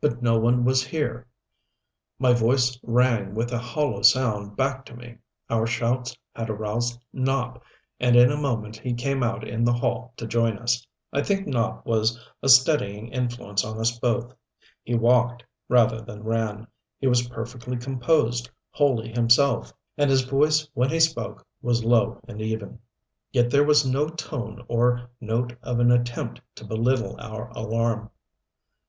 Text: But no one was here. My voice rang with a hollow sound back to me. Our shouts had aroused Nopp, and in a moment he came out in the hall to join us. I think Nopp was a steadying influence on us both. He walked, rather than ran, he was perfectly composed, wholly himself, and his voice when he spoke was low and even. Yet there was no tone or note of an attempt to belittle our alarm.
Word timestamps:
But 0.00 0.22
no 0.22 0.38
one 0.38 0.64
was 0.64 0.84
here. 0.84 1.26
My 2.20 2.32
voice 2.32 2.78
rang 2.84 3.34
with 3.34 3.50
a 3.50 3.58
hollow 3.58 4.02
sound 4.02 4.56
back 4.56 4.84
to 4.86 4.94
me. 4.94 5.18
Our 5.50 5.66
shouts 5.66 6.16
had 6.32 6.48
aroused 6.48 7.02
Nopp, 7.12 7.62
and 7.98 8.14
in 8.14 8.30
a 8.30 8.36
moment 8.40 8.76
he 8.76 8.94
came 8.94 9.24
out 9.24 9.42
in 9.42 9.64
the 9.64 9.72
hall 9.72 10.14
to 10.16 10.28
join 10.28 10.58
us. 10.60 10.86
I 11.12 11.24
think 11.24 11.48
Nopp 11.48 11.84
was 11.84 12.24
a 12.40 12.48
steadying 12.48 13.08
influence 13.08 13.64
on 13.64 13.80
us 13.80 13.98
both. 13.98 14.32
He 14.84 14.94
walked, 14.94 15.42
rather 15.68 16.00
than 16.02 16.22
ran, 16.22 16.68
he 17.00 17.08
was 17.08 17.26
perfectly 17.26 17.78
composed, 17.78 18.48
wholly 18.70 19.08
himself, 19.10 19.72
and 19.96 20.08
his 20.08 20.22
voice 20.22 20.68
when 20.74 20.90
he 20.90 21.00
spoke 21.00 21.44
was 21.62 21.82
low 21.84 22.20
and 22.28 22.40
even. 22.40 22.78
Yet 23.32 23.50
there 23.50 23.64
was 23.64 23.84
no 23.84 24.08
tone 24.08 24.64
or 24.68 25.10
note 25.20 25.56
of 25.64 25.80
an 25.80 25.90
attempt 25.90 26.40
to 26.54 26.64
belittle 26.64 27.16
our 27.18 27.48
alarm. 27.56 28.12